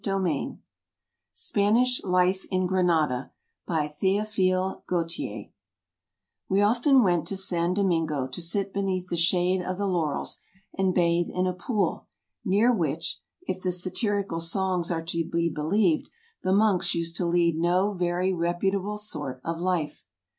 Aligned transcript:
EUROPE 0.03 0.57
Spanish 1.31 2.01
Life 2.03 2.47
in 2.49 2.65
Granada 2.65 3.31
By 3.67 3.87
THEOPHILE 3.87 4.83
GAUTIER 4.87 5.51
WE 6.49 6.61
often 6.63 7.03
went 7.03 7.27
to 7.27 7.37
San 7.37 7.75
Domingo 7.75 8.25
to 8.25 8.41
sit 8.41 8.73
beneath 8.73 9.09
the 9.09 9.15
shade 9.15 9.61
of 9.61 9.77
the 9.77 9.85
laurels, 9.85 10.39
and 10.75 10.95
bathe 10.95 11.29
in 11.31 11.45
a 11.45 11.53
pool, 11.53 12.07
near 12.43 12.73
which, 12.73 13.21
if 13.43 13.61
the 13.61 13.71
satirical 13.71 14.39
songs 14.39 14.89
are 14.89 15.03
to 15.03 15.23
be 15.23 15.51
believed, 15.53 16.09
the 16.41 16.51
monks 16.51 16.95
used 16.95 17.15
to 17.17 17.25
lead 17.27 17.55
no 17.59 17.93
very 17.93 18.33
reputable 18.33 18.97
sort 18.97 19.39
of 19.43 19.59
life. 19.59 20.03